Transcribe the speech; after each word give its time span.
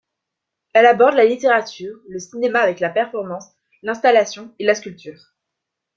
Elle 0.73 0.87
aborde 0.87 1.13
la 1.13 1.25
littérature, 1.25 1.95
le 2.09 2.17
cinéma 2.17 2.57
avec 2.61 2.79
la 2.79 2.89
performance, 2.89 3.51
l'installation 3.83 4.51
et 4.57 4.65
la 4.65 4.73
sculpture. 4.73 5.35